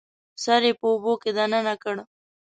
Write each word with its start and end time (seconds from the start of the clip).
سر 0.43 0.61
یې 0.67 0.73
په 0.79 0.85
اوبو 0.91 1.13
کې 1.21 1.31
دننه 1.37 1.75
کړ 1.83 1.95